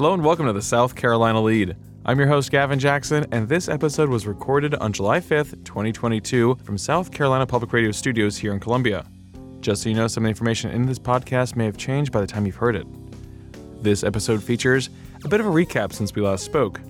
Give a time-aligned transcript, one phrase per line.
[0.00, 1.76] Hello and welcome to the South Carolina Lead.
[2.06, 6.78] I'm your host, Gavin Jackson, and this episode was recorded on July 5th, 2022, from
[6.78, 9.04] South Carolina Public Radio Studios here in Columbia.
[9.60, 12.22] Just so you know, some of the information in this podcast may have changed by
[12.22, 12.86] the time you've heard it.
[13.82, 14.88] This episode features
[15.22, 16.80] a bit of a recap since we last spoke.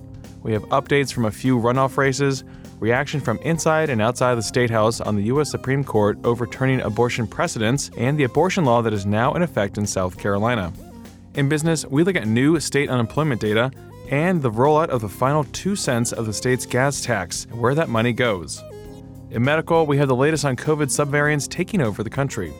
[0.41, 2.45] We have updates from a few runoff races,
[2.79, 5.51] reaction from inside and outside the State House on the U.S.
[5.51, 9.85] Supreme Court overturning abortion precedents, and the abortion law that is now in effect in
[9.85, 10.71] South Carolina.
[11.33, 13.71] In business, we look at new state unemployment data
[14.09, 17.73] and the rollout of the final two cents of the state's gas tax and where
[17.73, 18.61] that money goes.
[19.29, 22.53] In medical, we have the latest on COVID subvariants taking over the country.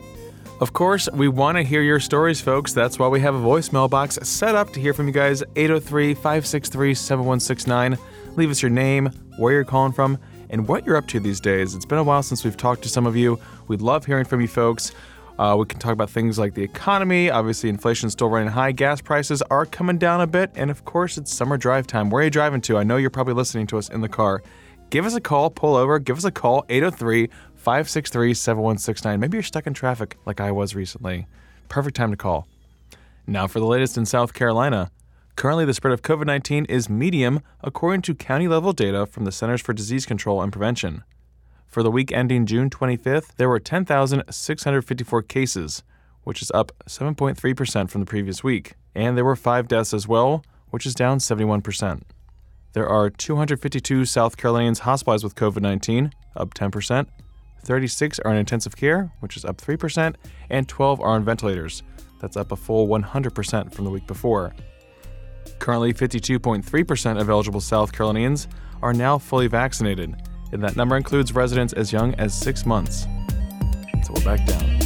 [0.62, 2.72] Of course, we want to hear your stories, folks.
[2.72, 6.14] That's why we have a voicemail box set up to hear from you guys 803
[6.14, 7.98] 563 7169.
[8.38, 9.08] Leave us your name,
[9.38, 10.18] where you're calling from,
[10.50, 11.76] and what you're up to these days.
[11.76, 13.38] It's been a while since we've talked to some of you.
[13.68, 14.94] We'd love hearing from you folks.
[15.40, 17.30] Uh, we can talk about things like the economy.
[17.30, 18.72] Obviously, inflation's still running high.
[18.72, 20.52] Gas prices are coming down a bit.
[20.56, 22.10] And of course, it's summer drive time.
[22.10, 22.78] Where are you driving to?
[22.78, 24.44] I know you're probably listening to us in the car.
[24.90, 29.20] Give us a call, pull over, give us a call, 803 563 7169.
[29.20, 31.28] Maybe you're stuck in traffic like I was recently.
[31.70, 32.48] Perfect time to call.
[33.26, 34.92] Now, for the latest in South Carolina.
[35.38, 39.32] Currently, the spread of COVID 19 is medium, according to county level data from the
[39.32, 41.04] Centers for Disease Control and Prevention.
[41.72, 45.84] For the week ending June 25th, there were 10,654 cases,
[46.26, 48.74] which is up 7.3% from the previous week.
[48.94, 52.02] And there were five deaths as well, which is down 71%.
[52.74, 57.08] There are 252 South Carolinians hospitalized with COVID 19, up 10%.
[57.64, 60.16] 36 are in intensive care, which is up 3%,
[60.50, 61.84] and 12 are on ventilators.
[62.20, 64.54] That's up a full 100% from the week before.
[65.60, 68.50] Currently, 52.3% of eligible South Carolinians
[68.82, 70.16] are now fully vaccinated,
[70.52, 73.08] and that number includes residents as young as six months.
[74.04, 74.82] So we're back down.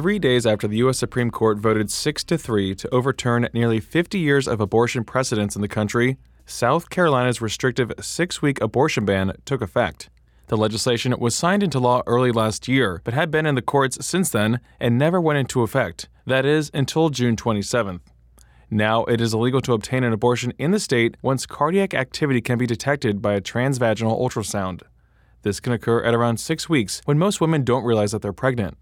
[0.00, 0.96] Three days after the U.S.
[0.98, 5.62] Supreme Court voted 6 to 3 to overturn nearly 50 years of abortion precedents in
[5.62, 10.10] the country, South Carolina's restrictive six week abortion ban took effect.
[10.48, 14.04] The legislation was signed into law early last year, but had been in the courts
[14.04, 16.08] since then and never went into effect.
[16.26, 18.00] That is, until June 27th.
[18.68, 22.58] Now, it is illegal to obtain an abortion in the state once cardiac activity can
[22.58, 24.82] be detected by a transvaginal ultrasound.
[25.42, 28.76] This can occur at around six weeks when most women don't realize that they're pregnant.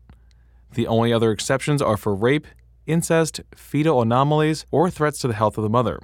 [0.73, 2.47] The only other exceptions are for rape,
[2.87, 6.01] incest, fetal anomalies, or threats to the health of the mother.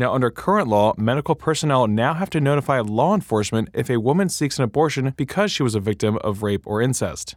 [0.00, 4.30] Now, under current law, medical personnel now have to notify law enforcement if a woman
[4.30, 7.36] seeks an abortion because she was a victim of rape or incest.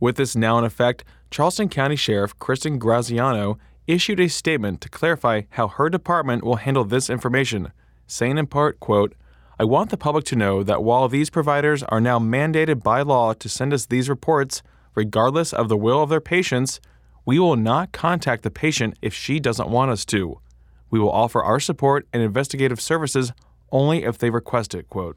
[0.00, 5.42] With this now in effect, Charleston County Sheriff Kristin Graziano issued a statement to clarify
[5.50, 7.70] how her department will handle this information,
[8.08, 9.14] saying in part, quote,
[9.60, 13.34] I want the public to know that while these providers are now mandated by law
[13.34, 14.64] to send us these reports,
[14.96, 16.80] regardless of the will of their patients,
[17.24, 20.40] we will not contact the patient if she doesn't want us to.
[20.90, 23.32] We will offer our support and investigative services
[23.72, 25.16] only if they request it, quote.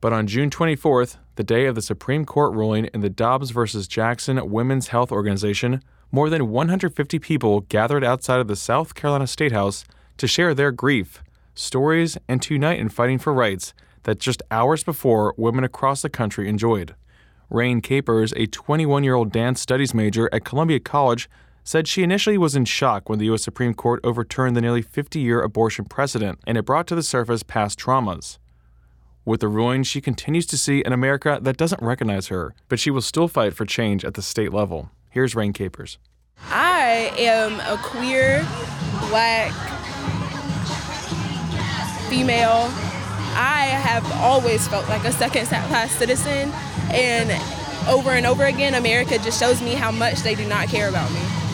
[0.00, 3.86] But on June 24th, the day of the Supreme Court ruling in the Dobbs versus
[3.86, 9.52] Jackson Women's Health Organization, more than 150 people gathered outside of the South Carolina State
[9.52, 9.84] House
[10.16, 11.22] to share their grief,
[11.54, 13.74] stories, and to unite in fighting for rights
[14.04, 16.94] that just hours before women across the country enjoyed.
[17.50, 21.28] Rain Capers, a 21 year old dance studies major at Columbia College,
[21.66, 23.42] said she initially was in shock when the U.S.
[23.42, 27.42] Supreme Court overturned the nearly 50 year abortion precedent and it brought to the surface
[27.42, 28.38] past traumas.
[29.24, 32.92] With the ruling, she continues to see an America that doesn't recognize her, but she
[32.92, 34.90] will still fight for change at the state level.
[35.10, 35.98] Here's Rain Capers.
[36.50, 38.46] I am a queer,
[39.08, 39.50] black,
[42.08, 42.70] female.
[43.34, 46.52] I have always felt like a second class citizen,
[46.92, 47.30] and
[47.88, 51.10] over and over again, America just shows me how much they do not care about
[51.10, 51.45] me.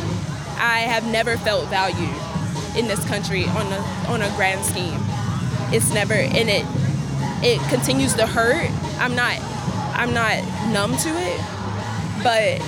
[0.62, 2.14] I have never felt valued
[2.76, 4.98] in this country on a on a grand scheme.
[5.74, 6.64] It's never and it
[7.42, 8.70] it continues to hurt.
[9.00, 9.36] I'm not
[9.94, 10.38] I'm not
[10.72, 11.40] numb to it,
[12.22, 12.62] but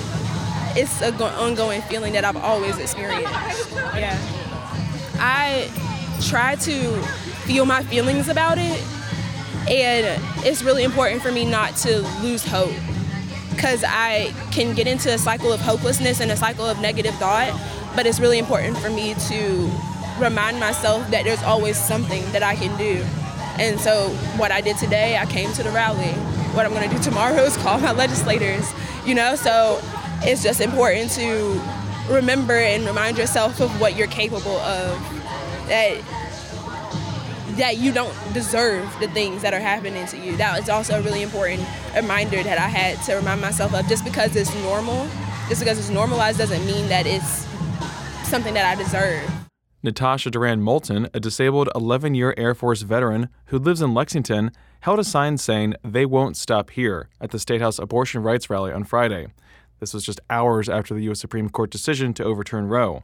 [0.77, 3.31] it's an ongoing feeling that I've always experienced.
[3.95, 4.17] Yeah.
[5.17, 5.71] I
[6.27, 7.01] try to
[7.45, 8.83] feel my feelings about it,
[9.69, 12.75] and it's really important for me not to lose hope
[13.51, 17.57] because I can get into a cycle of hopelessness and a cycle of negative thought
[17.95, 19.71] but it's really important for me to
[20.19, 23.03] remind myself that there's always something that I can do.
[23.57, 26.11] And so what I did today, I came to the rally.
[26.53, 28.71] What I'm going to do tomorrow is call my legislators,
[29.05, 29.35] you know?
[29.35, 29.79] So
[30.21, 31.61] it's just important to
[32.09, 34.99] remember and remind yourself of what you're capable of.
[35.67, 36.03] That
[37.57, 40.35] that you don't deserve the things that are happening to you.
[40.35, 41.65] That was also a really important
[41.95, 43.87] reminder that I had to remind myself of.
[43.87, 45.07] Just because it's normal,
[45.47, 47.47] just because it's normalized doesn't mean that it's
[48.25, 49.29] something that I deserve.
[49.83, 54.99] Natasha Duran Moulton, a disabled 11 year Air Force veteran who lives in Lexington, held
[54.99, 58.83] a sign saying, They won't stop here, at the State House abortion rights rally on
[58.83, 59.27] Friday.
[59.79, 61.19] This was just hours after the U.S.
[61.19, 63.03] Supreme Court decision to overturn Roe.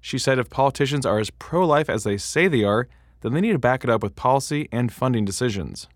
[0.00, 2.88] She said if politicians are as pro life as they say they are,
[3.20, 5.88] then they need to back it up with policy and funding decisions.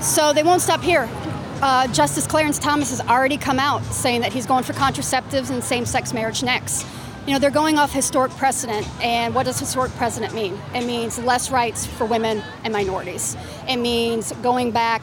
[0.00, 1.08] So they won't stop here.
[1.60, 5.62] Uh, Justice Clarence Thomas has already come out saying that he's going for contraceptives and
[5.62, 6.86] same sex marriage next.
[7.28, 8.88] You know, they're going off historic precedent.
[9.02, 10.58] And what does historic precedent mean?
[10.74, 13.36] It means less rights for women and minorities.
[13.68, 15.02] It means going back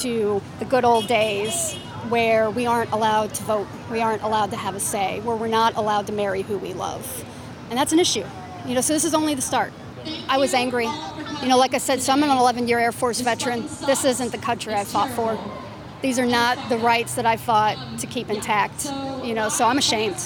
[0.00, 1.72] to the good old days
[2.10, 5.48] where we aren't allowed to vote, we aren't allowed to have a say, where we're
[5.48, 7.24] not allowed to marry who we love.
[7.70, 8.26] And that's an issue.
[8.66, 9.72] You know, so this is only the start.
[10.28, 10.90] I was angry.
[11.40, 13.62] You know, like I said, so I'm an 11 year Air Force veteran.
[13.86, 15.38] This isn't the country I fought for.
[16.02, 18.84] These are not the rights that I fought to keep intact.
[19.24, 20.18] You know, so I'm ashamed.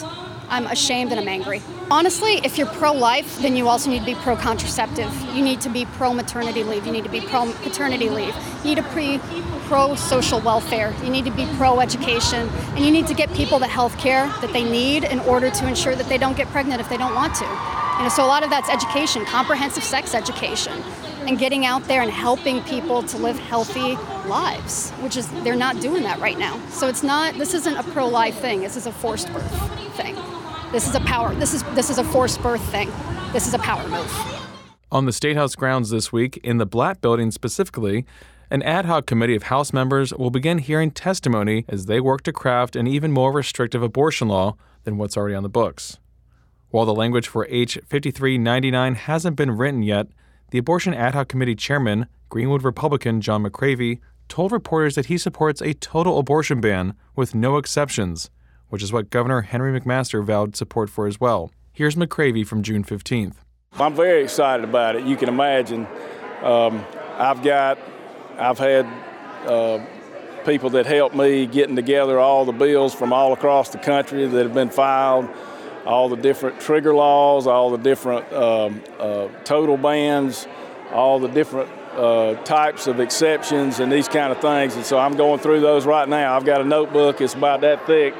[0.48, 1.62] I'm ashamed and I'm angry.
[1.90, 5.12] Honestly, if you're pro life, then you also need to be pro contraceptive.
[5.34, 6.86] You need to be pro maternity leave.
[6.86, 8.34] You need to be pro paternity leave.
[8.64, 9.20] You need to be
[9.66, 10.94] pro social welfare.
[11.02, 12.48] You need to be pro education.
[12.74, 15.68] And you need to get people the health care that they need in order to
[15.68, 17.44] ensure that they don't get pregnant if they don't want to.
[17.44, 20.82] You know, so a lot of that's education, comprehensive sex education,
[21.26, 23.96] and getting out there and helping people to live healthy
[24.28, 26.60] lives, which is they're not doing that right now.
[26.68, 28.60] So it's not this isn't a pro-life thing.
[28.60, 30.14] This is a forced birth thing.
[30.76, 31.34] This is a power.
[31.34, 32.92] This is this is a forced birth thing.
[33.32, 34.12] This is a power move.
[34.92, 38.04] On the State House grounds this week, in the Blatt building specifically,
[38.50, 42.30] an ad hoc committee of House members will begin hearing testimony as they work to
[42.30, 45.96] craft an even more restrictive abortion law than what's already on the books.
[46.68, 50.08] While the language for H 5399 hasn't been written yet,
[50.50, 55.62] the Abortion Ad Hoc Committee chairman, Greenwood Republican John McCravy, told reporters that he supports
[55.62, 58.28] a total abortion ban with no exceptions,
[58.68, 61.50] which is what Governor Henry McMaster vowed support for as well.
[61.72, 63.34] Here's McCravy from June 15th.
[63.74, 65.04] I'm very excited about it.
[65.04, 65.86] You can imagine.
[66.42, 66.84] Um,
[67.18, 67.78] I've got,
[68.38, 68.86] I've had
[69.46, 69.84] uh,
[70.44, 74.42] people that help me getting together all the bills from all across the country that
[74.42, 75.28] have been filed
[75.86, 80.48] all the different trigger laws, all the different um, uh, total bans,
[80.92, 84.74] all the different uh, types of exceptions and these kind of things.
[84.74, 86.36] And so I'm going through those right now.
[86.36, 88.14] I've got a notebook, it's about that thick.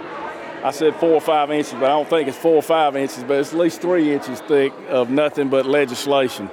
[0.65, 3.23] I said four or five inches, but I don't think it's four or five inches,
[3.25, 6.51] but it's at least three inches thick of nothing but legislation.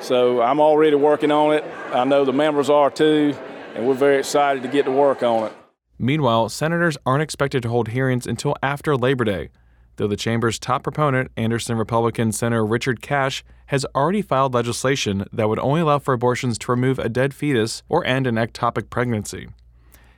[0.00, 1.64] So I'm already working on it.
[1.92, 3.36] I know the members are too,
[3.74, 5.52] and we're very excited to get to work on it.
[5.98, 9.50] Meanwhile, senators aren't expected to hold hearings until after Labor Day
[9.96, 15.48] though the chamber's top proponent, Anderson Republican Senator Richard Cash, has already filed legislation that
[15.48, 19.48] would only allow for abortions to remove a dead fetus or end an ectopic pregnancy.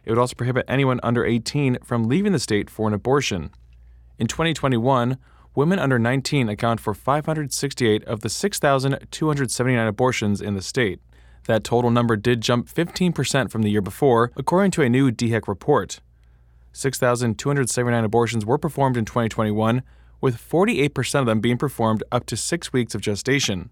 [0.05, 3.51] It would also prohibit anyone under 18 from leaving the state for an abortion.
[4.19, 5.19] In 2021,
[5.55, 11.01] women under 19 account for 568 of the 6,279 abortions in the state.
[11.47, 15.47] That total number did jump 15% from the year before, according to a new DHEC
[15.47, 16.01] report.
[16.73, 19.83] 6,279 abortions were performed in 2021,
[20.21, 23.71] with 48% of them being performed up to six weeks of gestation.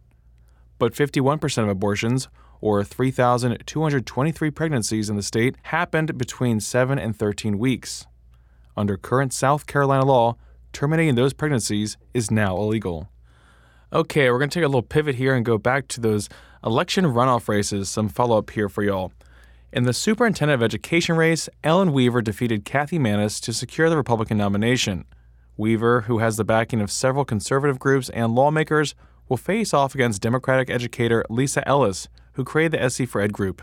[0.78, 2.28] But 51% of abortions,
[2.62, 8.06] or 3,223 pregnancies in the state, happened between 7 and 13 weeks.
[8.74, 10.36] Under current South Carolina law,
[10.72, 13.10] terminating those pregnancies is now illegal.
[13.92, 16.30] Okay, we're going to take a little pivot here and go back to those
[16.64, 19.12] election runoff races, some follow up here for y'all.
[19.72, 24.38] In the superintendent of education race, Ellen Weaver defeated Kathy Maness to secure the Republican
[24.38, 25.04] nomination.
[25.56, 28.94] Weaver, who has the backing of several conservative groups and lawmakers,
[29.28, 33.62] will face off against Democratic educator Lisa Ellis, who created the SC for Ed group.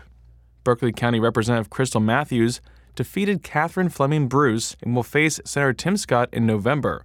[0.64, 2.60] Berkeley County Representative Krystle Matthews
[2.94, 7.04] defeated Catherine Fleming Bruce and will face Senator Tim Scott in November.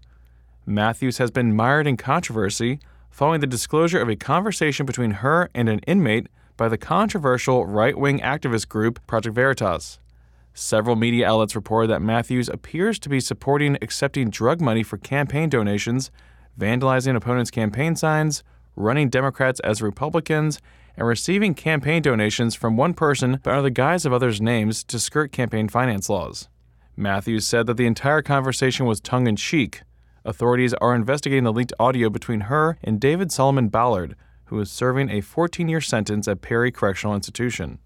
[0.66, 2.80] Matthews has been mired in controversy
[3.10, 7.98] following the disclosure of a conversation between her and an inmate by the controversial right
[7.98, 10.00] wing activist group Project Veritas.
[10.54, 15.50] Several media outlets report that Matthews appears to be supporting accepting drug money for campaign
[15.50, 16.12] donations,
[16.60, 18.44] vandalizing opponents' campaign signs,
[18.76, 20.62] running Democrats as Republicans,
[20.98, 25.00] and receiving campaign donations from one person but under the guise of others' names to
[25.00, 26.48] skirt campaign finance laws.
[26.98, 29.82] Matthews said that the entire conversation was tongue in cheek.
[30.24, 35.10] Authorities are investigating the leaked audio between her and David Solomon Ballard, who is serving
[35.10, 37.80] a 14 year sentence at Perry Correctional Institution.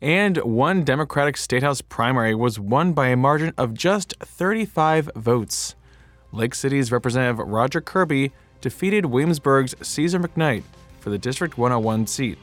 [0.00, 5.74] And one Democratic Statehouse primary was won by a margin of just 35 votes.
[6.32, 10.64] Lake City's Representative Roger Kirby defeated Williamsburg's Cezar McKnight
[11.06, 12.36] for the District 101 seat.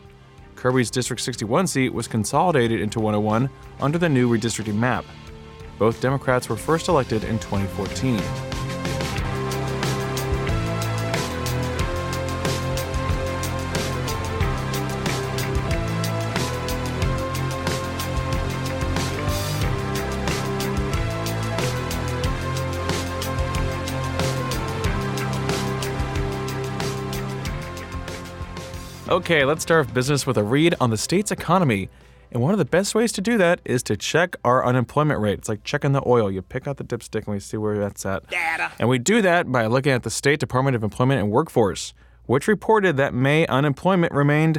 [0.55, 3.49] Kirby's District 61 seat was consolidated into 101
[3.81, 5.03] under the new redistricting map.
[5.77, 8.52] Both Democrats were first elected in 2014.
[29.23, 31.87] Okay, let's start off business with a read on the state's economy.
[32.33, 35.39] And one of the best ways to do that is to check our unemployment rate.
[35.39, 36.29] It's like checking the oil.
[36.29, 38.29] You pick out the dipstick and we see where that's at.
[38.29, 38.73] Data.
[38.79, 41.93] And we do that by looking at the State Department of Employment and Workforce,
[42.25, 44.57] which reported that May unemployment remained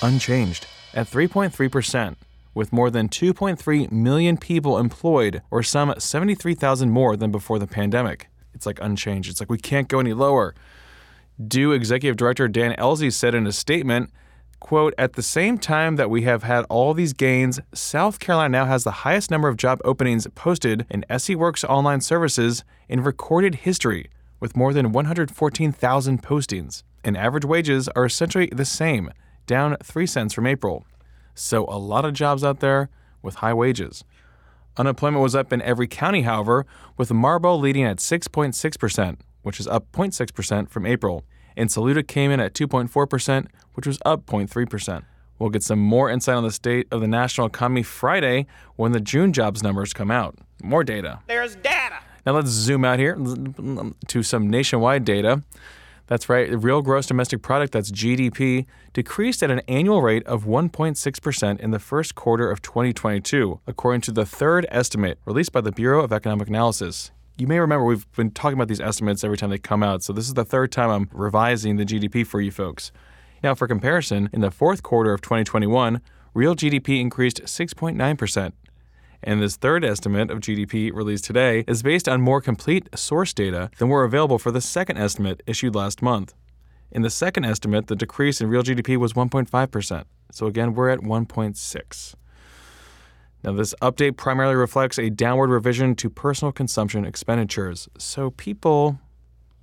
[0.00, 2.16] unchanged at 3.3%,
[2.54, 8.30] with more than 2.3 million people employed, or some 73,000 more than before the pandemic
[8.56, 9.30] it's like unchanged.
[9.30, 10.54] It's like we can't go any lower.
[11.46, 14.10] DEW Executive Director Dan Ellzey said in a statement,
[14.58, 18.64] quote, at the same time that we have had all these gains, South Carolina now
[18.64, 23.56] has the highest number of job openings posted in SC Works online services in recorded
[23.56, 24.08] history,
[24.40, 26.82] with more than 114,000 postings.
[27.04, 29.10] And average wages are essentially the same,
[29.46, 30.86] down 3 cents from April.
[31.34, 32.88] So a lot of jobs out there
[33.22, 34.04] with high wages.
[34.78, 36.66] Unemployment was up in every county, however,
[36.96, 41.24] with Marlboro leading at 6.6%, which is up 0.6% from April,
[41.56, 45.04] and Saluda came in at 2.4%, which was up 0.3%.
[45.38, 49.00] We'll get some more insight on the state of the national economy Friday when the
[49.00, 50.36] June jobs numbers come out.
[50.62, 51.20] More data.
[51.26, 51.96] There's data.
[52.24, 53.16] Now let's zoom out here
[54.08, 55.42] to some nationwide data.
[56.06, 61.60] That's right, real gross domestic product, that's GDP, decreased at an annual rate of 1.6%
[61.60, 66.04] in the first quarter of 2022, according to the third estimate released by the Bureau
[66.04, 67.10] of Economic Analysis.
[67.36, 70.12] You may remember we've been talking about these estimates every time they come out, so
[70.12, 72.92] this is the third time I'm revising the GDP for you folks.
[73.42, 76.00] Now, for comparison, in the fourth quarter of 2021,
[76.34, 78.52] real GDP increased 6.9%,
[79.26, 83.70] and this third estimate of GDP released today is based on more complete source data
[83.78, 86.32] than were available for the second estimate issued last month.
[86.92, 90.04] In the second estimate, the decrease in real GDP was 1.5%.
[90.30, 92.14] So again, we're at 1.6.
[93.42, 97.88] Now, this update primarily reflects a downward revision to personal consumption expenditures.
[97.98, 99.00] So people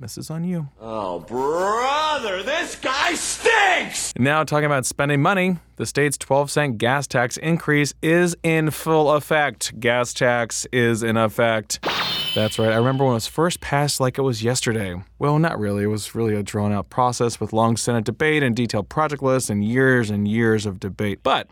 [0.03, 0.67] this is on you.
[0.81, 4.13] Oh, brother, this guy stinks!
[4.17, 9.13] Now, talking about spending money, the state's 12 cent gas tax increase is in full
[9.13, 9.79] effect.
[9.79, 11.79] Gas tax is in effect.
[12.35, 12.73] That's right.
[12.73, 15.01] I remember when it was first passed like it was yesterday.
[15.19, 15.83] Well, not really.
[15.83, 19.49] It was really a drawn out process with long Senate debate and detailed project lists
[19.49, 21.19] and years and years of debate.
[21.23, 21.47] But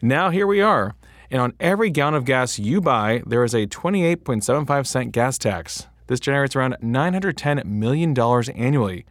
[0.00, 0.94] now here we are.
[1.32, 5.88] And on every gallon of gas you buy, there is a 28.75 cent gas tax.
[6.12, 8.10] This generates around $910 million
[8.54, 9.06] annually,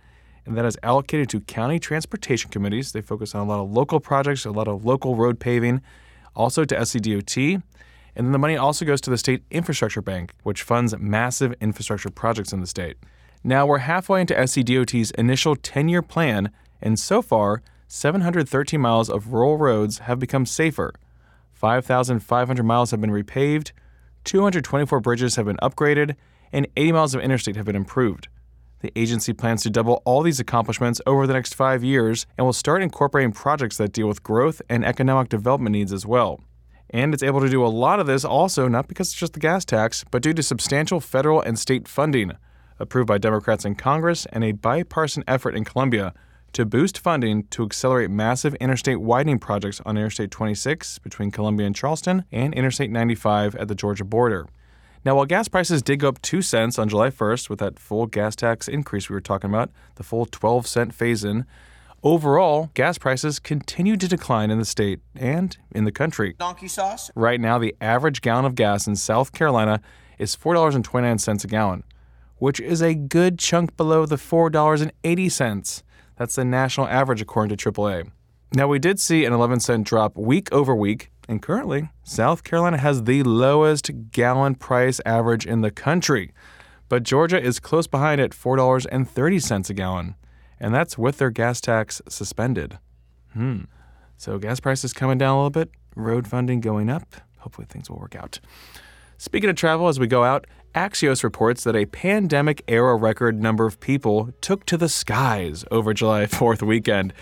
[0.45, 2.91] and that is allocated to county transportation committees.
[2.91, 5.81] They focus on a lot of local projects, a lot of local road paving,
[6.35, 7.63] also to SCDOT.
[8.15, 12.11] And then the money also goes to the State Infrastructure Bank, which funds massive infrastructure
[12.11, 12.97] projects in the state.
[13.43, 16.51] Now we're halfway into SCDOT's initial 10 year plan,
[16.83, 20.93] and so far, 713 miles of rural roads have become safer.
[21.51, 23.71] 5,500 miles have been repaved,
[24.23, 26.15] 224 bridges have been upgraded,
[26.51, 28.27] and 80 miles of interstate have been improved.
[28.81, 32.53] The agency plans to double all these accomplishments over the next five years and will
[32.53, 36.41] start incorporating projects that deal with growth and economic development needs as well.
[36.89, 39.39] And it's able to do a lot of this also not because it's just the
[39.39, 42.33] gas tax, but due to substantial federal and state funding,
[42.79, 46.13] approved by Democrats in Congress and a bipartisan effort in Columbia
[46.53, 51.75] to boost funding to accelerate massive interstate widening projects on Interstate 26 between Columbia and
[51.75, 54.47] Charleston and Interstate 95 at the Georgia border.
[55.03, 58.05] Now, while gas prices did go up 2 cents on July 1st with that full
[58.05, 61.45] gas tax increase we were talking about, the full 12 cent phase in,
[62.03, 66.35] overall, gas prices continue to decline in the state and in the country.
[66.37, 67.09] Donkey sauce?
[67.15, 69.81] Right now, the average gallon of gas in South Carolina
[70.19, 71.83] is $4.29 a gallon,
[72.37, 75.83] which is a good chunk below the $4.80.
[76.15, 78.11] That's the national average according to AAA.
[78.53, 82.77] Now, we did see an 11 cent drop week over week and currently, South Carolina
[82.77, 86.33] has the lowest gallon price average in the country.
[86.89, 90.15] But Georgia is close behind at $4.30 a gallon.
[90.59, 92.79] And that's with their gas tax suspended.
[93.33, 93.61] Hmm.
[94.17, 97.15] So gas prices coming down a little bit, road funding going up.
[97.39, 98.39] Hopefully things will work out.
[99.17, 103.65] Speaking of travel, as we go out, Axios reports that a pandemic era record number
[103.65, 107.13] of people took to the skies over July 4th weekend.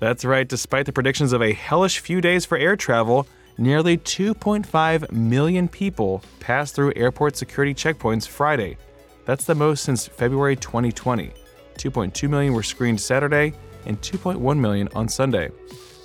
[0.00, 3.26] That's right, despite the predictions of a hellish few days for air travel,
[3.60, 8.78] nearly 2.5 million people passed through airport security checkpoints Friday.
[9.26, 11.30] That's the most since February 2020.
[11.74, 13.52] 2.2 million were screened Saturday
[13.84, 15.50] and 2.1 million on Sunday.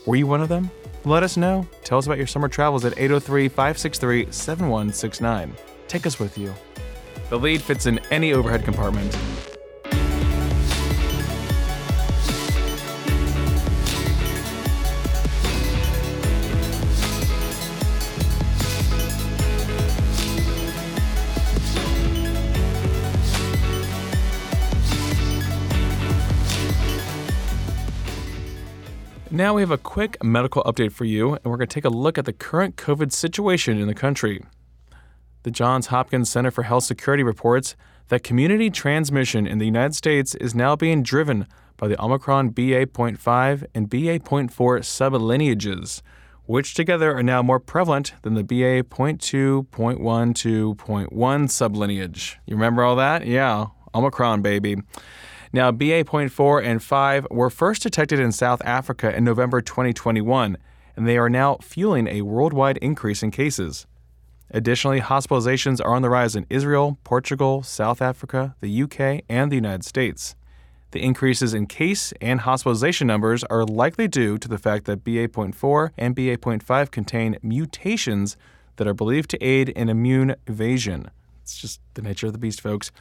[0.06, 0.70] Were you one of them?
[1.06, 1.66] Let us know.
[1.84, 5.56] Tell us about your summer travels at 803 563 7169.
[5.88, 6.54] Take us with you.
[7.30, 9.18] The lead fits in any overhead compartment.
[29.36, 31.90] Now we have a quick medical update for you, and we're going to take a
[31.90, 34.42] look at the current COVID situation in the country.
[35.44, 37.76] The Johns Hopkins Center for Health Security reports
[38.08, 43.66] that community transmission in the United States is now being driven by the Omicron BA.5
[43.76, 46.02] and BA.4 sublineages,
[46.46, 52.36] which together are now more prevalent than the BA.2.1.2.1 sublineage.
[52.46, 53.28] You remember all that?
[53.28, 54.78] Yeah, Omicron, baby.
[55.56, 60.58] Now, BA.4 and 5 were first detected in South Africa in November 2021,
[60.98, 63.88] and they are now fueling a worldwide increase in cases.
[64.52, 69.56] Additionally, hospitalizations are on the rise in Israel, Portugal, South Africa, the UK, and the
[69.56, 70.36] United States.
[70.92, 75.92] The increases in case and hospitalization numbers are likely due to the fact that BA.4
[75.98, 78.36] and BA.5 contain mutations
[78.76, 81.10] that are believed to aid in immune evasion.
[81.44, 82.92] It's just the nature of the beast, folks.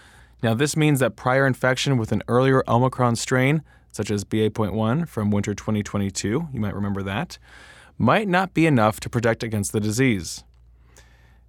[0.45, 5.31] Now, this means that prior infection with an earlier Omicron strain, such as BA.1 from
[5.31, 7.39] winter 2022, you might remember that,
[7.97, 10.45] might not be enough to protect against the disease.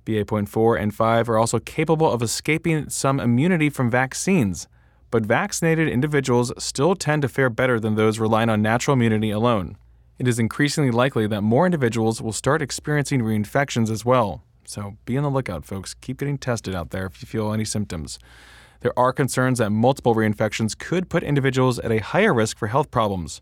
[0.06, 4.70] BA.4 and 5 are also capable of escaping some immunity from vaccines,
[5.12, 9.76] but vaccinated individuals still tend to fare better than those relying on natural immunity alone.
[10.20, 14.42] It is increasingly likely that more individuals will start experiencing reinfections as well.
[14.64, 15.96] So be on the lookout, folks.
[15.96, 18.20] Keep getting tested out there if you feel any symptoms.
[18.86, 22.92] There are concerns that multiple reinfections could put individuals at a higher risk for health
[22.92, 23.42] problems,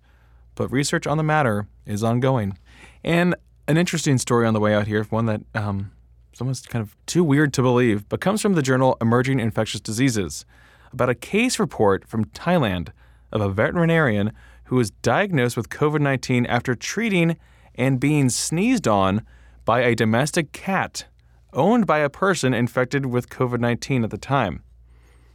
[0.56, 2.58] but research on the matter is ongoing.
[3.04, 3.36] And
[3.68, 5.92] an interesting story on the way out here, one that um,
[6.40, 10.46] almost kind of too weird to believe, but comes from the journal Emerging Infectious Diseases
[10.94, 12.94] about a case report from Thailand
[13.34, 14.32] of a veterinarian
[14.68, 17.36] who was diagnosed with COVID 19 after treating
[17.76, 19.26] and being sneezed on
[19.66, 21.04] by a domestic cat
[21.52, 24.64] owned by a person infected with COVID 19 at the time.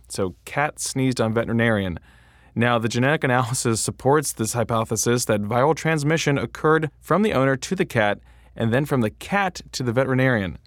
[0.09, 1.99] So, cat sneezed on veterinarian.
[2.55, 7.77] Now, the genetic analysis supports this hypothesis that viral transmission occurred from the owner to
[7.77, 8.19] the cat
[8.57, 10.59] and then from the cat to the veterinarian.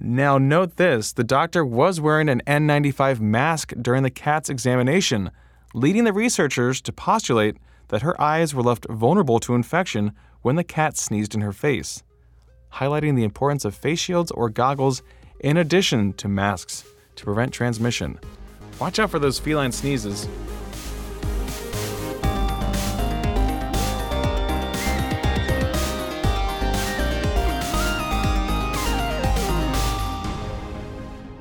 [0.00, 5.30] Now, note this the doctor was wearing an N95 mask during the cat's examination,
[5.74, 10.64] leading the researchers to postulate that her eyes were left vulnerable to infection when the
[10.64, 12.02] cat sneezed in her face,
[12.74, 15.02] highlighting the importance of face shields or goggles
[15.40, 16.84] in addition to masks
[17.16, 18.18] to prevent transmission.
[18.78, 20.28] Watch out for those feline sneezes.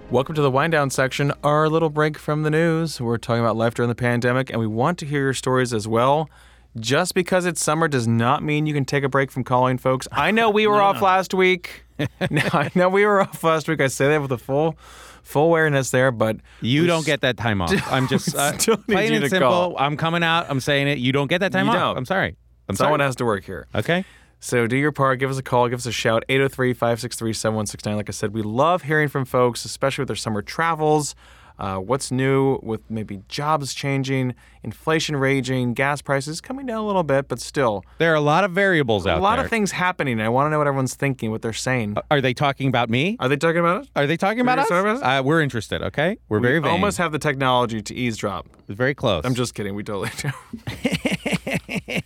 [0.10, 3.00] Welcome to the wind down section, our little break from the news.
[3.00, 5.88] We're talking about life during the pandemic, and we want to hear your stories as
[5.88, 6.30] well.
[6.78, 10.10] Just because it's summer does not mean you can take a break from calling, folks.
[10.12, 11.04] I know we were No, off no.
[11.04, 11.86] last week.
[12.30, 13.80] no, I know we were off last week.
[13.80, 14.76] I say that with a full,
[15.24, 17.72] full awareness there, but You don't get that time off.
[17.92, 19.50] I'm just uh, plain you and to simple.
[19.50, 19.76] call.
[19.78, 20.48] I'm coming out.
[20.50, 20.98] I'm saying it.
[20.98, 21.78] You don't get that time You off.
[21.80, 21.98] don't.
[21.98, 22.36] I'm sorry.
[22.70, 23.08] I'm Someone sorry.
[23.08, 23.68] has to work here.
[23.76, 24.06] Okay.
[24.40, 25.20] So do your part.
[25.20, 25.68] Give us a call.
[25.70, 26.24] Give us a shout.
[26.30, 27.96] 803 563 7169.
[27.98, 31.14] Like I said, we love hearing from folks, especially with their summer travels.
[31.62, 37.04] Uh, what's new with maybe jobs changing, inflation raging, gas prices coming down a little
[37.04, 39.20] bit, but still There are a lot of variables out there.
[39.20, 39.46] a lot there.
[39.46, 40.20] of things happening.
[40.20, 41.98] I want to know what everyone's thinking, what they're saying.
[42.10, 43.16] Are they talking about me?
[43.20, 43.88] Are they talking about us?
[43.96, 44.70] Are they talking about us?
[44.70, 45.84] talking about Uh, we're interested.
[45.84, 46.18] Okay.
[46.30, 46.72] We're very we vain.
[46.72, 48.48] almost have the technology to eavesdrop.
[48.68, 49.24] It's very close.
[49.24, 49.76] I'm just kidding.
[49.76, 50.32] We totally do.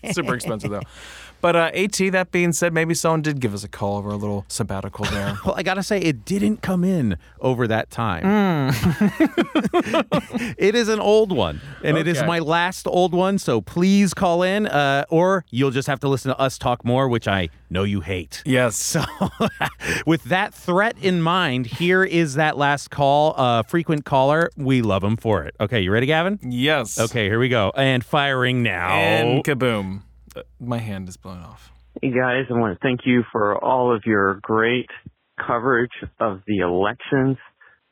[0.12, 0.82] Super expensive though.
[1.46, 4.16] But uh, At, that being said, maybe someone did give us a call over a
[4.16, 5.38] little sabbatical there.
[5.46, 8.74] Well, I gotta say, it didn't come in over that time.
[10.58, 13.38] it is an old one, and it is my last old one.
[13.38, 17.08] So please call in, uh, or you'll just have to listen to us talk more,
[17.08, 18.42] which I know you hate.
[18.44, 18.76] yes.
[18.76, 19.04] So,
[20.08, 23.40] with that threat in mind, here is that last call.
[23.40, 25.56] Uh, frequent caller, we love him for it.
[25.60, 26.40] Okay, you ready, Gavin?
[26.42, 26.98] Yes.
[26.98, 27.72] Okay, here we go.
[27.76, 28.90] And firing now.
[28.90, 30.02] And kaboom.
[30.60, 31.72] My hand is blown off.
[32.02, 34.90] Hey guys, I want to thank you for all of your great
[35.46, 37.38] coverage of the elections.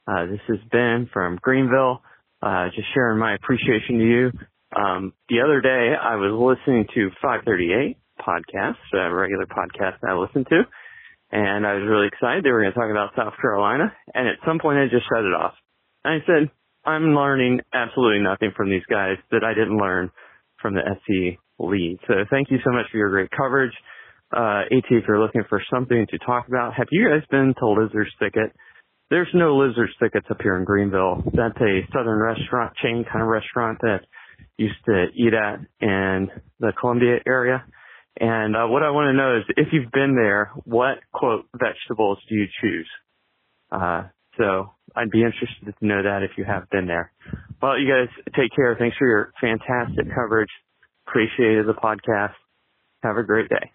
[0.08, 2.02] Uh, this is Ben from Greenville.
[2.42, 4.32] Uh, just sharing my appreciation to you.
[4.76, 10.44] Um, the other day, I was listening to 538 podcast, a regular podcast I listen
[10.50, 10.64] to,
[11.32, 13.94] and I was really excited they were going to talk about South Carolina.
[14.14, 15.54] And at some point, I just shut it off.
[16.04, 16.52] And I said,
[16.86, 20.12] I'm learning absolutely nothing from these guys that I didn't learn
[20.62, 22.00] from the SC lead.
[22.08, 23.74] So thank you so much for your great coverage.
[24.36, 27.68] Uh, AT, if you're looking for something to talk about, have you guys been to
[27.68, 28.52] Lizard's Thicket?
[29.10, 31.24] There's no Lizard's Thickets up here in Greenville.
[31.34, 34.00] That's a southern restaurant chain kind of restaurant that
[34.58, 37.64] used to eat at in the Columbia area.
[38.20, 42.20] And uh, what I want to know is if you've been there, what quote vegetables
[42.30, 42.90] do you choose?
[43.72, 44.04] Uh,
[44.38, 47.12] so I'd be interested to know that if you have been there.
[47.62, 48.76] Well, you guys take care.
[48.78, 50.50] Thanks for your fantastic coverage.
[51.08, 52.34] Appreciated the podcast.
[53.04, 53.72] Have a great day.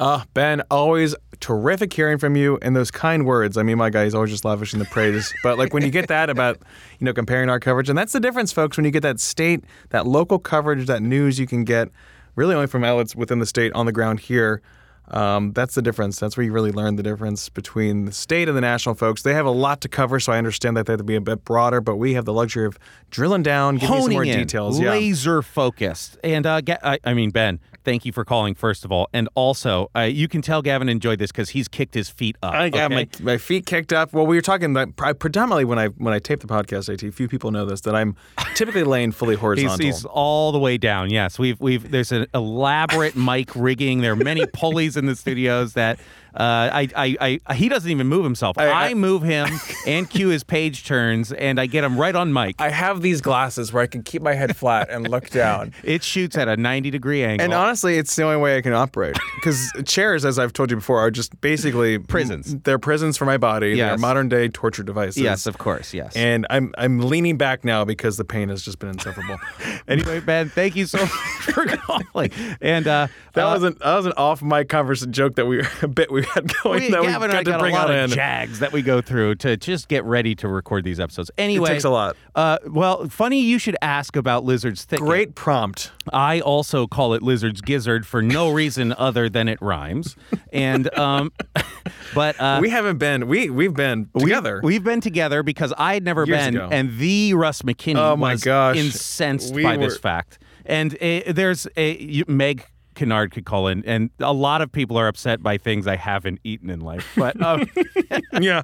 [0.00, 3.58] Uh, Ben, always terrific hearing from you and those kind words.
[3.58, 5.34] I mean, my guy, he's always just lavishing the praise.
[5.42, 6.56] but like when you get that about,
[6.98, 9.62] you know, comparing our coverage, and that's the difference, folks, when you get that state,
[9.90, 11.90] that local coverage, that news you can get
[12.34, 14.62] really only from outlets within the state on the ground here.
[15.10, 16.18] Um, that's the difference.
[16.18, 19.22] That's where you really learn the difference between the state and the national folks.
[19.22, 21.20] They have a lot to cover, so I understand that they have to be a
[21.20, 22.78] bit broader, but we have the luxury of
[23.10, 24.78] drilling down, giving you some Honing more in, details.
[24.80, 24.90] Yeah.
[24.90, 26.18] laser focused.
[26.22, 29.28] And uh, Ga- I, I mean, Ben, thank you for calling first of all, and
[29.34, 32.54] also uh, you can tell Gavin enjoyed this because he's kicked his feet up.
[32.54, 33.08] I got okay?
[33.20, 34.12] my, my feet kicked up.
[34.12, 36.90] Well, we were talking that predominantly when I when I tape the podcast.
[36.90, 38.16] At few people know this that I'm
[38.54, 39.86] typically laying fully He's, horizontal.
[39.86, 41.10] he's all the way down.
[41.10, 44.00] Yes, we've we've there's an elaborate mic rigging.
[44.00, 45.98] There are many pulleys in the studios that
[46.34, 48.58] uh, I, I I he doesn't even move himself.
[48.58, 49.48] I, I- move him
[49.86, 52.56] and cue his page turns, and I get him right on mic.
[52.58, 55.72] I have these glasses where I can keep my head flat and look down.
[55.84, 57.44] it shoots at a 90 degree angle.
[57.44, 60.76] And honestly, it's the only way I can operate because chairs, as I've told you
[60.76, 62.56] before, are just basically Prisons.
[62.64, 63.76] They're prisons for my body.
[63.76, 65.18] They're modern day torture devices.
[65.22, 66.14] yes, of course, yes.
[66.16, 69.36] And I'm I'm leaning back now because the pain has just been insufferable.
[69.88, 72.30] anyway, Ben, thank you so much for calling.
[72.60, 75.58] And uh, That uh, was an that was an off mic conversation joke that we
[75.58, 77.78] were a bit we had going we, that Gavin we got to got bring a
[77.78, 78.10] lot of in.
[78.10, 81.30] jags that we go through to just get ready to record these episodes.
[81.38, 82.16] Anyway, takes a lot.
[82.34, 85.04] Uh, well, funny you should ask about Lizard's Thicket.
[85.06, 85.90] Great prompt.
[86.12, 90.16] I also call it Lizard's Gizzard for no reason other than it rhymes.
[90.52, 91.32] And um,
[92.14, 94.60] but uh, we haven't been we we've been together.
[94.62, 96.68] We've been together because I had never Years been, ago.
[96.70, 98.76] and the Russ McKinney Oh my was gosh.
[98.76, 100.38] incensed We by this fact.
[100.66, 105.06] And uh, there's a Meg Kinnard could call in, and a lot of people are
[105.08, 107.06] upset by things I haven't eaten in life.
[107.16, 107.68] But um,
[108.40, 108.62] yeah.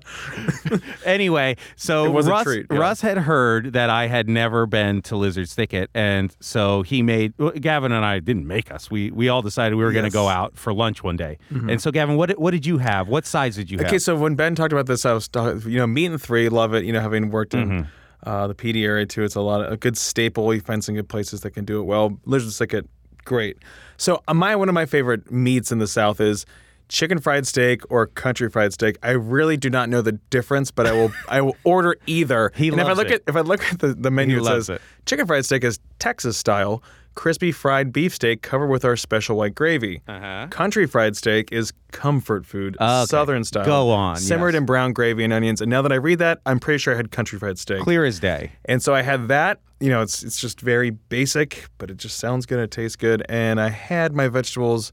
[1.04, 2.78] anyway, so It was a Russ, treat, yeah.
[2.78, 7.34] Russ had heard that I had never been to Lizard's Thicket, and so he made
[7.38, 8.90] well, Gavin and I didn't make us.
[8.90, 10.12] We we all decided we were going to Mm-hmm.
[10.24, 11.36] go out for lunch one day.
[11.50, 13.08] And so, Gavin, what what did you have?
[13.08, 13.88] What size did you have?
[13.88, 15.28] Okay, so when Ben talked about this, I was
[15.66, 16.84] you know meat and three, love it.
[16.84, 18.28] You know, having worked in Mm-hmm.
[18.28, 20.54] uh, the Pee Dee area too, it's a lot of a good staple.
[20.54, 22.18] You find some good places that can do it well.
[22.24, 22.88] Lizard's Thicket,
[23.24, 23.56] great.
[23.96, 26.46] So uh, my one of my favorite meats in the South is
[26.88, 28.96] chicken fried steak or country fried steak.
[29.02, 32.52] I really do not know the difference, but I will I will order either.
[32.54, 33.14] He and if I look it.
[33.14, 34.80] at if I look at the, the menu, He it says it.
[35.06, 36.82] chicken fried steak is Texas style.
[37.14, 40.02] Crispy fried beef steak covered with our special white gravy.
[40.06, 40.48] Uh-huh.
[40.50, 43.06] Country fried steak is comfort food, Okay.
[43.06, 43.64] southern style.
[43.64, 44.60] Go on, Simmered yes.
[44.60, 45.62] in brown gravy and onions.
[45.62, 47.80] And now that I read that, I'm pretty sure I had country fried steak.
[47.80, 48.52] Clear as day.
[48.66, 49.60] And so I had that.
[49.80, 52.58] You know, it's it's just very basic, but it just sounds good.
[52.58, 53.22] It tastes good.
[53.30, 54.92] And I had my vegetables.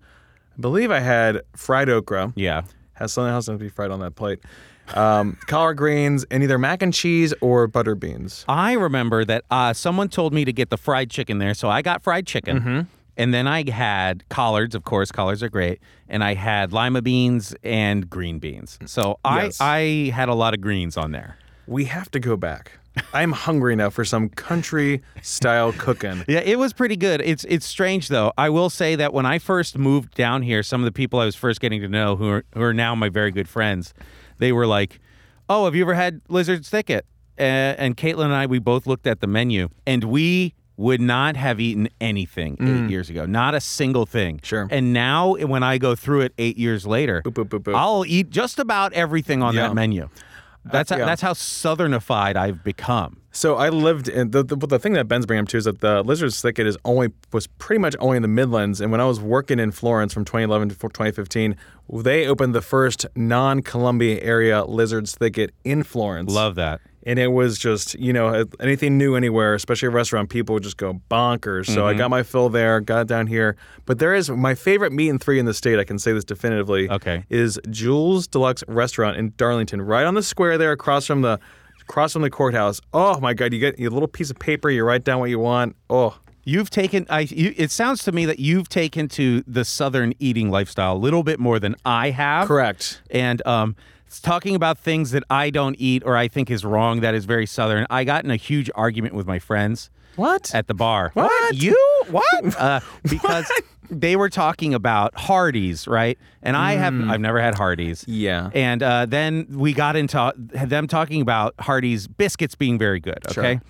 [0.57, 2.33] I believe I had fried okra.
[2.35, 2.63] Yeah.
[2.93, 4.39] Has something else to be fried on that plate.
[4.93, 8.45] Um, collard greens and either mac and cheese or butter beans.
[8.47, 11.81] I remember that uh, someone told me to get the fried chicken there, so I
[11.81, 12.59] got fried chicken.
[12.59, 12.81] Mm-hmm.
[13.15, 15.79] And then I had collards, of course, collards are great.
[16.09, 18.79] And I had lima beans and green beans.
[18.85, 19.61] So Yes.
[19.61, 21.37] I, I had a lot of greens on there.
[21.67, 22.79] We have to go back.
[23.13, 26.23] I'm hungry now for some country style cooking.
[26.27, 27.21] Yeah, it was pretty good.
[27.21, 28.31] It's it's strange though.
[28.37, 31.25] I will say that when I first moved down here, some of the people I
[31.25, 33.93] was first getting to know, who are who are now my very good friends,
[34.37, 34.99] they were like,
[35.49, 37.05] "Oh, have you ever had Lizard's Thicket?"
[37.39, 41.35] Uh, and Caitlin and I, we both looked at the menu, and we would not
[41.35, 44.37] have eaten anything eight years ago, not a single thing.
[44.37, 44.45] Mm.
[44.45, 44.67] Sure.
[44.71, 47.75] And now, when I go through it eight years later, boop, boop, boop.
[47.75, 49.67] I'll eat just about everything on Yeah.
[49.67, 50.09] that menu.
[50.65, 51.05] That's yeah.
[51.05, 53.17] that's how southernified I've become.
[53.31, 55.81] So I lived in the, the the thing that Ben's bringing up too is that
[55.81, 58.79] the Lizard's Thicket is only was pretty much only in the Midlands.
[58.79, 61.55] And when I was working in Florence from 2011 to 2015,
[61.91, 66.31] they opened the first non-Columbia area Lizard's Thicket in Florence.
[66.31, 66.79] Love that.
[67.05, 70.77] And it was just you know anything new anywhere, especially a restaurant, people would just
[70.77, 71.65] go bonkers.
[71.67, 71.87] So Mm-hmm.
[71.87, 73.55] I got my fill there, got it down here.
[73.85, 75.79] But there is my favorite meat and three in the state.
[75.79, 76.89] I can say this definitively.
[76.89, 77.25] Okay.
[77.29, 81.39] is Jewel's Deluxe Restaurant in Darlington, right on the square there, across from the
[81.81, 82.79] across from the courthouse.
[82.93, 85.39] Oh my God, you get your little piece of paper, you write down what you
[85.39, 85.75] want.
[85.89, 87.05] Oh, You've taken.
[87.09, 87.21] I.
[87.21, 91.23] You, it sounds to me that you've taken to the southern eating lifestyle a little
[91.23, 92.49] bit more than I have.
[92.49, 93.01] Correct.
[93.09, 93.77] And um,
[94.13, 96.99] it's talking about things that I don't eat or I think is wrong.
[96.99, 97.87] That is very southern.
[97.89, 99.89] I got in a huge argument with my friends.
[100.17, 100.53] What?
[100.53, 101.09] At the bar.
[101.15, 101.55] What?
[101.55, 101.75] You?
[102.11, 102.55] What?
[102.59, 103.51] uh, because
[103.89, 106.19] they were talking about Hardee's, right?
[106.43, 106.93] And I have.
[107.09, 108.05] I've never had Hardee's.
[108.07, 108.51] Yeah.
[108.53, 113.17] And uh, then we got into them talking about Hardee's biscuits being very good.
[113.29, 113.53] Okay.
[113.53, 113.61] Sure.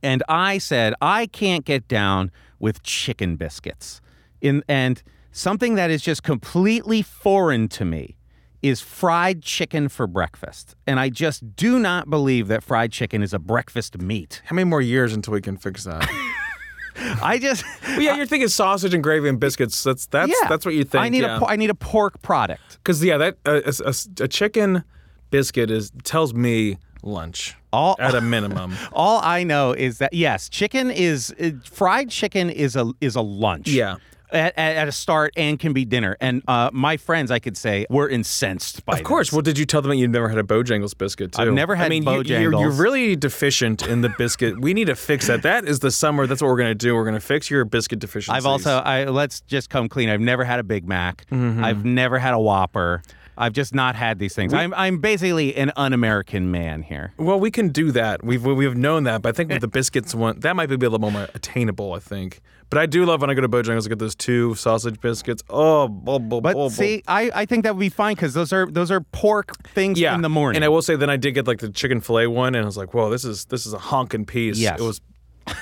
[0.00, 4.00] And I said I can't get down with chicken biscuits.
[4.40, 5.02] In and
[5.32, 8.15] something that is just completely foreign to me
[8.68, 10.76] is fried chicken for breakfast.
[10.86, 14.42] And I just do not believe that fried chicken is a breakfast meat.
[14.44, 16.08] How many more years until we can fix that?
[17.22, 19.82] I just well, yeah, you're thinking sausage and gravy and biscuits.
[19.82, 20.48] That's that's yeah.
[20.48, 21.04] that's what you think.
[21.04, 21.40] I need yeah.
[21.46, 22.78] a need a pork product.
[22.78, 24.82] Because yeah, that uh, a, a- a chicken
[25.30, 28.74] biscuit is tells me lunch All at a minimum.
[28.92, 33.22] All I know is that yes, chicken is uh, fried chicken is a is a
[33.22, 33.68] lunch.
[33.68, 33.96] Yeah.
[34.30, 36.16] At, at, a start and can be dinner.
[36.20, 39.00] And uh, my friends, I could say, were incensed by it.
[39.00, 39.28] Of course.
[39.28, 39.32] this.
[39.32, 41.42] Well, did you tell them that you'd never had a Bojangles biscuit too?
[41.42, 44.60] I've never had I mean, you- you're, you're really deficient in the biscuit.
[44.60, 45.42] we need to fix that.
[45.42, 46.26] That is the summer.
[46.26, 46.94] That's what we're gonna do.
[46.94, 48.36] We're gonna fix your biscuit deficiency.
[48.36, 50.08] I've also I let's just come clean.
[50.08, 51.24] I've never had a Big Mac.
[51.30, 51.64] Mm-hmm.
[51.64, 53.02] I've never had a Whopper.
[53.36, 54.54] I've just not had these things.
[54.54, 57.12] I'm I'm basically an un-American man here.
[57.18, 58.24] Well, we can do that.
[58.24, 60.78] We've we've known that, but I think with the biscuits one, that might be a
[60.78, 61.92] little more attainable.
[61.92, 62.40] I think.
[62.68, 63.86] But I do love when I go to Bojangles.
[63.86, 65.42] I get those two sausage biscuits.
[65.48, 69.00] Oh, But see, I, I think that would be fine because those are those are
[69.00, 70.56] pork things yeah, in the morning.
[70.56, 72.66] And I will say, then I did get like the chicken fillet one, and I
[72.66, 74.80] was like, "Whoa, this is this is a honking piece." Yes.
[74.80, 75.00] it was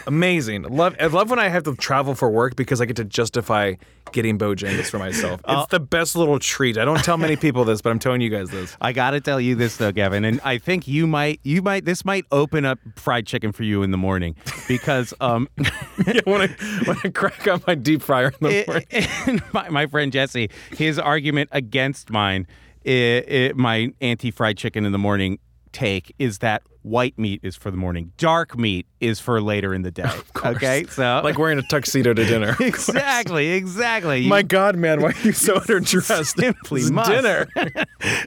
[0.06, 0.62] amazing.
[0.62, 3.74] Love I love when I have to travel for work because I get to justify
[4.12, 5.40] getting Bojangles for myself.
[5.44, 6.78] Uh, It's the best little treat.
[6.78, 8.76] I don't tell many people this, but I'm telling you guys this.
[8.80, 11.84] I got to tell you this though, Gavin, and I think you might you might
[11.84, 14.36] this might open up fried chicken for you in the morning
[14.68, 15.48] because um
[16.06, 16.46] yeah, when I
[16.84, 18.86] when I crack on my deep fryer in the morning.
[19.26, 22.46] and my, my friend Jesse, his argument against mine,
[22.86, 25.38] i i my anti-fried chicken in the morning
[25.74, 29.82] take is that white meat is for the morning, dark meat is for later in
[29.82, 30.10] the day.
[30.44, 32.54] Okay, so like wearing a tuxedo to dinner.
[32.60, 34.20] exactly, exactly.
[34.20, 36.36] You My God, man, why are you so underdressed?
[36.38, 37.10] simply must.
[37.10, 37.46] dinner.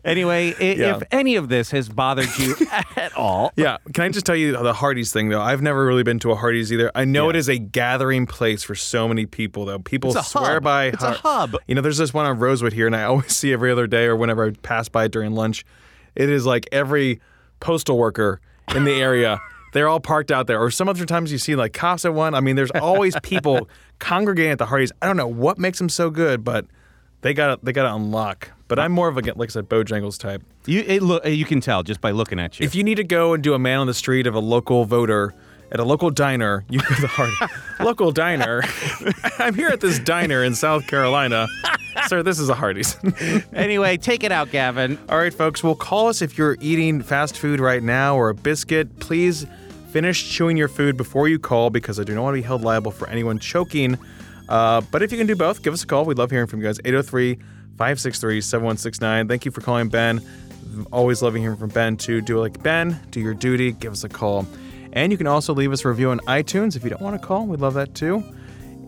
[0.03, 0.97] anyway, Yeah.
[0.97, 2.55] if any of this has bothered you
[2.95, 5.41] at all, Yeah, can I just tell you the Hardee's thing though?
[5.41, 6.91] I've never really been to a Hardee's either.
[6.95, 7.29] I know Yeah.
[7.31, 9.79] it is a gathering place for so many people though.
[9.79, 10.63] People swear hub.
[10.63, 11.55] by It's a hub.
[11.67, 14.05] You know, there's this one on Rosewood here, and I always see every other day
[14.05, 15.63] or whenever I pass by during lunch.
[16.15, 17.21] It is like every
[17.59, 18.41] postal worker
[18.75, 19.39] in the area.
[19.73, 20.61] They're all parked out there.
[20.61, 22.33] Or some other times you see like cops at one.
[22.33, 24.91] I mean, there's always people congregating at the Hardee's.
[25.01, 26.65] I don't know what makes them so good, but
[27.21, 28.51] they got they got to unlock.
[28.67, 30.43] But I'm more of a like I said, Bojangles type.
[30.65, 32.65] you it look you can tell just by looking at you.
[32.65, 34.85] If you need to go and do a man on the street of a local
[34.85, 35.33] voter
[35.71, 37.31] at a local diner, you go to the hard
[37.79, 38.63] local diner.
[39.39, 41.47] I'm here at this diner in South Carolina.
[42.07, 42.97] Sir, this is a Hardee's.
[43.53, 44.97] anyway, take it out, Gavin.
[45.09, 48.35] All right, folks, well, call us if you're eating fast food right now or a
[48.35, 48.99] biscuit.
[48.99, 49.45] Please
[49.91, 52.61] finish chewing your food before you call because I do not want to be held
[52.61, 53.97] liable for anyone choking.
[54.47, 56.05] Uh, but if you can do both, give us a call.
[56.05, 56.79] We'd love hearing from you guys.
[56.79, 57.35] 803
[57.77, 59.27] 563 7169.
[59.27, 60.21] Thank you for calling Ben.
[60.91, 62.21] Always loving hearing from Ben, too.
[62.21, 64.45] Do it like Ben, do your duty, give us a call.
[64.93, 67.25] And you can also leave us a review on iTunes if you don't want to
[67.27, 67.45] call.
[67.45, 68.23] We'd love that too.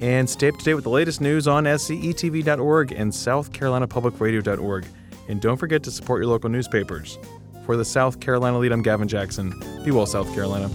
[0.02, 4.86] And stay up to date with the latest news on scetv.org and southcarolinapublicradio.org.
[5.28, 7.18] And don't forget to support your local newspapers.
[7.66, 9.54] For the South Carolina lead, I'm Gavin Jackson.
[9.84, 10.70] Be well, South Carolina.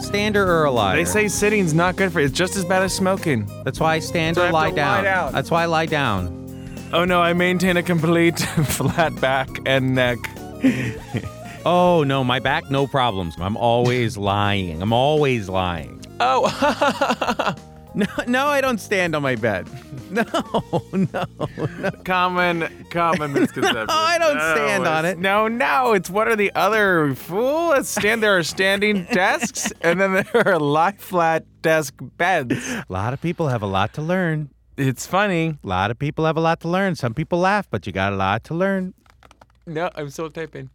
[0.00, 0.96] Stander or a liar?
[0.96, 2.26] They say sitting's not good for you.
[2.26, 3.46] It's just as bad as smoking.
[3.64, 4.96] That's why I stand So I or have lie to down.
[4.98, 5.32] lie down.
[5.32, 6.43] That's why I lie down.
[6.92, 10.18] Oh no, I maintain a complete flat back and neck.
[11.66, 13.36] Oh no, my back, no problems.
[13.38, 14.82] I'm always lying.
[14.82, 15.98] I'm always lying.
[16.20, 17.54] Oh,
[17.94, 19.66] No, no, I don't stand on my bed.
[20.10, 20.24] No,
[20.92, 21.24] no.
[22.04, 23.86] common, common misconception.
[23.86, 25.18] No, I don't stand on it.
[25.18, 27.68] No, no, it's what are the other fool?
[27.68, 32.52] Let's stand there are standing desks, and then there are lie flat desk beds.
[32.68, 34.50] A lot of people have a lot to learn.
[34.76, 35.56] It's funny.
[35.62, 36.96] A lot of people have a lot to learn.
[36.96, 38.94] Some people laugh, but you got a lot to learn.
[39.66, 40.70] No, I'm still typing.